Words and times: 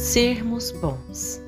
sermos 0.00 0.72
bons. 0.72 1.42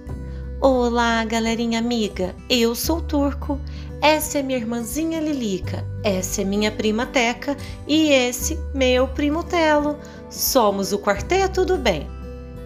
Olá, 0.61 1.25
galerinha 1.25 1.79
amiga, 1.79 2.37
eu 2.51 2.75
sou 2.75 3.01
Turco, 3.01 3.59
essa 4.01 4.39
é 4.39 4.43
minha 4.43 4.59
irmãzinha 4.59 5.21
Lilica, 5.21 5.83
essa 6.05 6.43
é 6.43 6.45
minha 6.45 6.71
prima 6.71 7.07
Teca 7.07 7.57
e 7.89 8.11
esse 8.11 8.59
meu 8.75 9.09
primo 9.09 9.43
Telo. 9.43 9.99
Somos 10.29 10.93
o 10.93 10.99
Quarteto 10.99 11.65
do 11.65 11.79
Bem. 11.79 12.07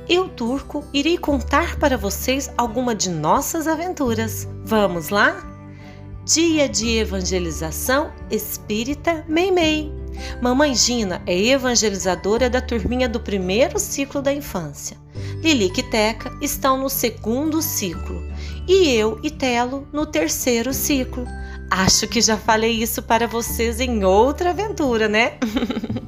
Eu, 0.09 0.29
Turco, 0.29 0.85
irei 0.93 1.17
contar 1.17 1.79
para 1.79 1.97
vocês 1.97 2.51
alguma 2.59 2.93
de 2.93 3.09
nossas 3.09 3.69
aventuras. 3.69 4.47
Vamos 4.65 5.11
lá? 5.11 5.41
Dia 6.25 6.69
de 6.69 6.99
Evangelização 6.99 8.13
Espírita 8.29 9.25
Meimei. 9.29 9.93
Mamãe 10.43 10.75
Gina 10.75 11.23
é 11.27 11.39
evangelizadora 11.39 12.51
da 12.51 12.61
turminha 12.61 13.09
do 13.09 13.21
primeiro 13.21 13.79
ciclo 13.79 14.21
da 14.21 14.33
infância. 14.33 15.06
Lilique 15.43 15.81
e 15.81 15.85
Teca 15.85 16.37
estão 16.41 16.79
no 16.79 16.89
segundo 16.89 17.63
ciclo 17.63 18.23
e 18.67 18.89
eu 18.91 19.21
e 19.23 19.31
Telo 19.31 19.87
no 19.93 20.05
terceiro 20.05 20.73
ciclo. 20.75 21.25
Acho 21.71 22.07
que 22.09 22.21
já 22.21 22.37
falei 22.37 22.73
isso 22.73 23.03
para 23.03 23.27
vocês 23.27 23.81
em 23.81 24.05
outra 24.05 24.51
aventura, 24.51 25.09
né? 25.09 25.39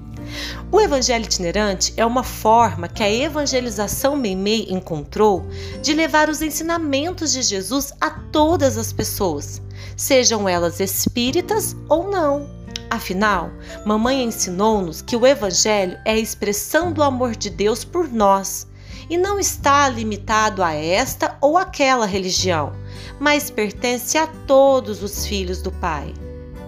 o 0.71 0.81
evangelho 0.81 1.25
itinerante 1.25 1.93
é 1.97 2.05
uma 2.05 2.23
forma 2.23 2.89
que 2.89 3.03
a 3.03 3.11
evangelização 3.11 4.17
Meimei 4.17 4.67
encontrou 4.71 5.47
de 5.83 5.93
levar 5.93 6.29
os 6.29 6.43
ensinamentos 6.43 7.33
de 7.33 7.43
Jesus 7.43 7.93
a 8.01 8.11
todas 8.11 8.77
as 8.77 8.93
pessoas, 8.93 9.61
sejam 9.97 10.49
elas 10.49 10.81
espíritas 10.81 11.77
ou 11.89 12.11
não. 12.11 12.59
Afinal, 12.91 13.51
mamãe 13.85 14.25
ensinou-nos 14.25 15.03
que 15.03 15.15
o 15.15 15.27
Evangelho 15.27 15.99
é 16.07 16.13
a 16.13 16.19
expressão 16.19 16.91
do 16.91 17.03
amor 17.03 17.37
de 17.37 17.51
Deus 17.51 17.85
por 17.85 18.11
nós 18.11 18.67
e 19.09 19.17
não 19.17 19.39
está 19.39 19.89
limitado 19.89 20.63
a 20.63 20.73
esta 20.73 21.37
ou 21.41 21.57
aquela 21.57 22.07
religião, 22.07 22.73
mas 23.19 23.51
pertence 23.51 24.19
a 24.19 24.27
todos 24.27 25.03
os 25.03 25.27
filhos 25.27 25.63
do 25.63 25.73
Pai. 25.73 26.15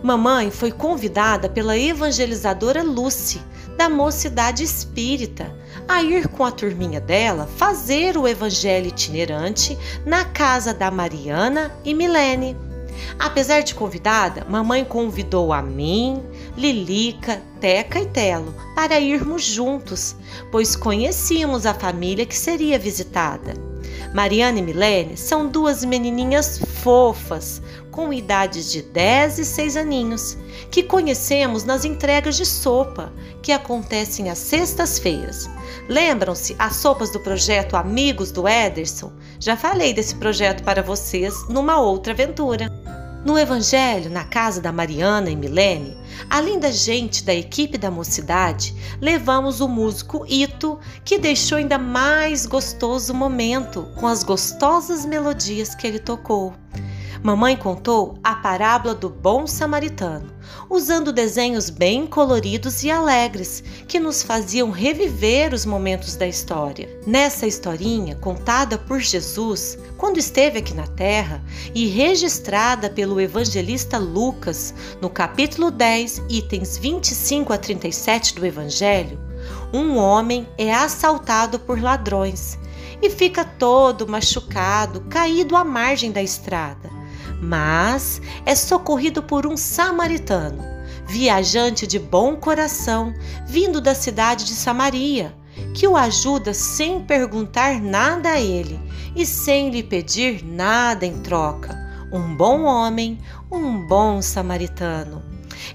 Mamãe 0.03 0.51
foi 0.51 0.73
convidada 0.73 1.49
pela 1.49 1.77
evangelizadora 1.77 2.83
Lucy, 2.83 3.41
da 3.77 3.89
Mocidade 3.89 4.63
Espírita, 4.63 5.55
a 5.89 6.03
ir 6.03 6.29
com 6.29 6.45
a 6.45 6.51
turminha 6.51 7.01
dela 7.01 7.49
fazer 7.57 8.17
o 8.17 8.29
evangelho 8.29 8.89
itinerante 8.89 9.77
na 10.05 10.25
casa 10.25 10.73
da 10.73 10.91
Mariana 10.91 11.73
e 11.85 11.95
Milene. 11.95 12.57
Apesar 13.19 13.63
de 13.63 13.75
convidada, 13.75 14.47
mamãe 14.49 14.85
convidou 14.85 15.53
a 15.53 15.63
mim, 15.63 16.23
Lilica, 16.61 17.41
Teca 17.59 17.99
e 18.01 18.07
Telo 18.07 18.55
para 18.75 19.01
irmos 19.01 19.43
juntos, 19.43 20.15
pois 20.53 20.77
conhecíamos 20.77 21.65
a 21.65 21.73
família 21.73 22.27
que 22.27 22.37
seria 22.37 22.79
visitada. 22.79 23.55
Mariana 24.13 24.59
e 24.59 24.63
Milene 24.63 25.17
são 25.17 25.49
duas 25.49 25.83
menininhas 25.87 26.59
fofas, 26.83 27.63
com 27.91 28.13
idades 28.13 28.71
de 28.71 28.83
10 28.83 29.39
e 29.39 29.45
6 29.47 29.77
aninhos, 29.79 30.37
que 30.71 30.83
conhecemos 30.83 31.65
nas 31.65 31.87
entregas 31.87 32.37
de 32.37 32.45
sopa, 32.45 33.11
que 33.43 33.53
acontecem 33.53 34.29
às 34.29 34.39
sextas-feiras. 34.39 35.49
Lembram-se 35.89 36.55
as 36.59 36.77
sopas 36.77 37.11
do 37.11 37.21
projeto 37.21 37.75
Amigos 37.75 38.31
do 38.31 38.47
Ederson? 38.47 39.11
Já 39.39 39.57
falei 39.57 39.95
desse 39.95 40.15
projeto 40.17 40.63
para 40.63 40.83
vocês 40.83 41.49
numa 41.49 41.81
outra 41.81 42.13
aventura. 42.13 42.71
No 43.23 43.39
Evangelho, 43.39 44.11
na 44.11 44.25
casa 44.25 44.63
da 44.63 44.73
Mariana 44.73 45.29
e 45.29 45.37
Milene, 45.37 45.95
além 46.31 46.59
da 46.59 46.71
gente 46.71 47.23
da 47.23 47.35
equipe 47.35 47.77
da 47.77 47.91
mocidade, 47.91 48.75
levamos 48.99 49.61
o 49.61 49.69
músico 49.69 50.25
Ito, 50.27 50.79
que 51.05 51.19
deixou 51.19 51.59
ainda 51.59 51.77
mais 51.77 52.47
gostoso 52.47 53.13
o 53.13 53.17
momento 53.17 53.87
com 53.97 54.07
as 54.07 54.23
gostosas 54.23 55.05
melodias 55.05 55.75
que 55.75 55.87
ele 55.87 55.99
tocou. 55.99 56.55
Mamãe 57.23 57.55
contou 57.55 58.19
a 58.25 58.35
parábola 58.35 58.95
do 58.95 59.11
bom 59.11 59.47
samaritano, 59.47 60.33
usando 60.71 61.13
desenhos 61.13 61.69
bem 61.69 62.07
coloridos 62.07 62.83
e 62.83 62.91
alegres 62.91 63.63
que 63.87 64.01
nos 64.01 64.23
faziam 64.23 64.71
reviver 64.71 65.53
os 65.53 65.67
momentos 65.67 66.17
da 66.17 66.27
história. 66.27 66.89
Nessa 67.07 67.47
historinha, 67.47 68.17
contada 68.17 68.79
por 68.79 69.01
Jesus 69.01 69.79
quando 69.99 70.17
esteve 70.17 70.61
aqui 70.61 70.73
na 70.73 70.87
terra 70.87 71.43
e 71.75 71.87
registrada 71.89 72.89
pelo 72.89 73.21
evangelista 73.21 73.99
Lucas 73.99 74.73
no 75.01 75.11
capítulo 75.11 75.71
10, 75.71 76.23
itens 76.31 76.79
25 76.79 77.53
a 77.53 77.59
37 77.59 78.35
do 78.35 78.47
Evangelho, 78.47 79.21
um 79.75 79.97
homem 79.99 80.49
é 80.57 80.73
assaltado 80.73 81.59
por 81.59 81.81
ladrões 81.81 82.59
e 83.03 83.11
fica 83.11 83.45
todo 83.45 84.09
machucado, 84.09 85.03
caído 85.03 85.55
à 85.55 85.65
margem 85.65 86.11
da 86.13 86.23
estrada 86.23 86.90
mas 87.41 88.21
é 88.45 88.55
socorrido 88.55 89.23
por 89.23 89.47
um 89.47 89.57
samaritano, 89.57 90.63
viajante 91.07 91.87
de 91.87 91.99
bom 91.99 92.37
coração, 92.37 93.15
vindo 93.47 93.81
da 93.81 93.95
cidade 93.95 94.45
de 94.45 94.53
Samaria, 94.53 95.35
que 95.75 95.87
o 95.87 95.97
ajuda 95.97 96.55
sem 96.55 97.03
perguntar 97.05 97.81
nada 97.81 98.31
a 98.31 98.41
ele 98.41 98.79
e 99.17 99.27
sem 99.27 99.71
lhe 99.71 99.83
pedir 99.83 100.45
nada 100.45 101.05
em 101.07 101.19
troca. 101.19 101.79
Um 102.13 102.35
bom 102.35 102.65
homem, 102.65 103.19
um 103.51 103.87
bom 103.87 104.21
samaritano. 104.21 105.23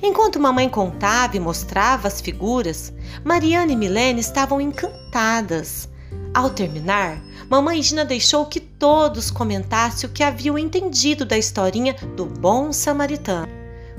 Enquanto 0.02 0.40
mamãe 0.40 0.68
contava 0.68 1.38
e 1.38 1.40
mostrava 1.40 2.08
as 2.08 2.20
figuras, 2.20 2.94
Mariana 3.24 3.72
e 3.72 3.76
Milene 3.76 4.20
estavam 4.20 4.59
encantadas. 4.59 5.90
Ao 6.34 6.50
terminar, 6.50 7.22
mamãe 7.50 7.81
Gina 7.81 8.03
deixou 8.03 8.45
que 8.45 8.59
todos 8.59 9.29
comentassem 9.29 10.09
o 10.09 10.11
que 10.11 10.23
haviam 10.23 10.57
entendido 10.57 11.25
da 11.25 11.38
historinha 11.38 11.94
do 12.16 12.25
bom 12.25 12.72
samaritano. 12.72 13.47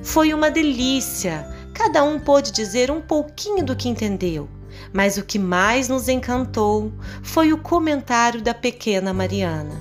Foi 0.03 0.35
uma 0.35 0.51
delícia! 0.51 1.47
Cada 1.73 2.03
um 2.03 2.19
pôde 2.19 2.53
dizer 2.53 2.91
um 2.91 3.01
pouquinho 3.01 3.65
do 3.65 3.77
que 3.77 3.89
entendeu, 3.89 4.49
mas 4.93 5.19
o 5.19 5.25
que 5.25 5.39
mais 5.39 5.89
nos 5.89 6.09
encantou 6.09 6.91
foi 7.23 7.53
o 7.53 7.59
comentário 7.59 8.41
da 8.41 8.55
pequena 8.55 9.13
Mariana. 9.13 9.75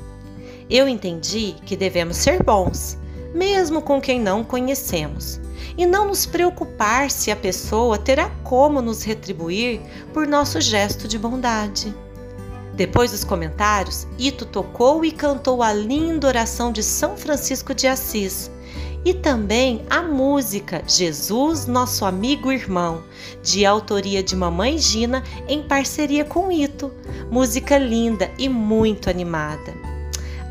Eu 0.69 0.87
entendi 0.87 1.55
que 1.65 1.77
devemos 1.77 2.17
ser 2.17 2.43
bons, 2.43 2.97
mesmo 3.33 3.81
com 3.81 4.01
quem 4.01 4.19
não 4.19 4.43
conhecemos, 4.43 5.39
e 5.77 5.85
não 5.85 6.07
nos 6.07 6.25
preocupar 6.25 7.09
se 7.09 7.31
a 7.31 7.35
pessoa 7.35 7.97
terá 7.97 8.29
como 8.43 8.81
nos 8.81 9.03
retribuir 9.03 9.79
por 10.13 10.27
nosso 10.27 10.59
gesto 10.59 11.07
de 11.07 11.17
bondade. 11.17 11.95
Depois 12.75 13.11
dos 13.11 13.23
comentários, 13.23 14.05
Ito 14.19 14.45
tocou 14.45 15.05
e 15.05 15.11
cantou 15.11 15.63
a 15.63 15.71
linda 15.71 16.27
oração 16.27 16.73
de 16.73 16.83
São 16.83 17.15
Francisco 17.15 17.73
de 17.73 17.87
Assis 17.87 18.51
e 19.05 19.13
também 19.13 19.85
a 19.89 20.01
música 20.01 20.83
Jesus, 20.85 21.67
Nosso 21.67 22.03
Amigo 22.03 22.51
Irmão, 22.51 23.03
de 23.41 23.65
autoria 23.65 24.21
de 24.21 24.35
Mamãe 24.35 24.77
Gina 24.77 25.23
em 25.47 25.63
parceria 25.63 26.25
com 26.25 26.51
Ito. 26.51 26.91
Música 27.31 27.77
linda 27.77 28.29
e 28.37 28.49
muito 28.49 29.09
animada. 29.09 29.73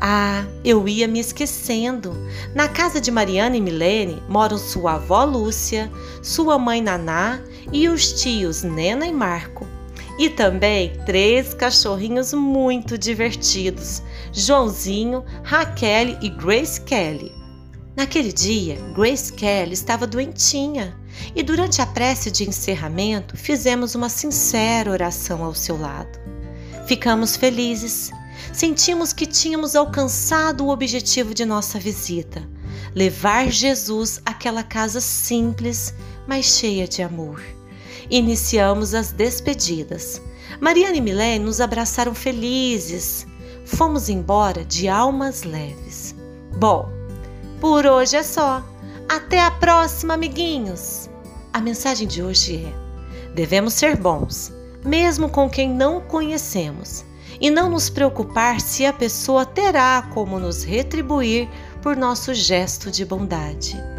Ah, 0.01 0.45
eu 0.63 0.87
ia 0.87 1.07
me 1.07 1.19
esquecendo. 1.19 2.15
Na 2.55 2.67
casa 2.67 2.99
de 2.99 3.11
Mariana 3.11 3.57
e 3.57 3.61
Milene 3.61 4.23
moram 4.27 4.57
sua 4.57 4.93
avó 4.93 5.25
Lúcia, 5.25 5.91
sua 6.23 6.57
mãe 6.57 6.81
Naná 6.81 7.39
e 7.71 7.87
os 7.87 8.13
tios 8.13 8.63
Nena 8.63 9.05
e 9.05 9.13
Marco 9.13 9.74
e 10.17 10.29
também 10.29 10.93
três 11.05 11.53
cachorrinhos 11.53 12.33
muito 12.33 12.97
divertidos: 12.97 14.01
Joãozinho, 14.31 15.23
Raquel 15.43 16.17
e 16.21 16.29
Grace 16.29 16.79
Kelly. 16.81 17.31
Naquele 17.95 18.33
dia, 18.33 18.77
Grace 18.93 19.31
Kelly 19.31 19.73
estava 19.73 20.05
doentinha 20.05 20.97
e 21.33 21.41
durante 21.41 21.81
a 21.81 21.85
prece 21.85 22.29
de 22.29 22.47
encerramento 22.47 23.37
fizemos 23.37 23.95
uma 23.95 24.09
sincera 24.09 24.91
oração 24.91 25.43
ao 25.43 25.55
seu 25.55 25.79
lado. 25.79 26.19
Ficamos 26.87 27.37
felizes, 27.37 28.11
sentimos 28.51 29.13
que 29.13 29.25
tínhamos 29.25 29.75
alcançado 29.75 30.65
o 30.65 30.69
objetivo 30.69 31.33
de 31.33 31.45
nossa 31.45 31.79
visita: 31.79 32.43
levar 32.93 33.49
Jesus 33.49 34.21
àquela 34.25 34.63
casa 34.63 34.99
simples, 34.99 35.93
mas 36.27 36.45
cheia 36.45 36.87
de 36.87 37.01
amor 37.01 37.54
iniciamos 38.09 38.93
as 38.93 39.11
despedidas. 39.11 40.21
Mariana 40.59 40.95
e 40.95 41.01
Milene 41.01 41.45
nos 41.45 41.59
abraçaram 41.59 42.13
felizes. 42.13 43.27
Fomos 43.65 44.09
embora 44.09 44.63
de 44.63 44.87
almas 44.87 45.43
leves. 45.43 46.15
Bom, 46.57 46.89
por 47.59 47.85
hoje 47.85 48.15
é 48.15 48.23
só. 48.23 48.63
Até 49.09 49.41
a 49.41 49.51
próxima, 49.51 50.13
amiguinhos! 50.13 51.09
A 51.53 51.61
mensagem 51.61 52.07
de 52.07 52.21
hoje 52.21 52.65
é: 52.65 53.31
devemos 53.33 53.73
ser 53.73 53.95
bons, 53.95 54.51
mesmo 54.83 55.29
com 55.29 55.49
quem 55.49 55.69
não 55.69 56.01
conhecemos, 56.01 57.05
e 57.39 57.49
não 57.49 57.69
nos 57.69 57.89
preocupar 57.89 58.59
se 58.61 58.85
a 58.85 58.93
pessoa 58.93 59.45
terá 59.45 60.09
como 60.13 60.39
nos 60.39 60.63
retribuir 60.63 61.49
por 61.81 61.95
nosso 61.95 62.33
gesto 62.33 62.89
de 62.89 63.05
bondade. 63.05 63.94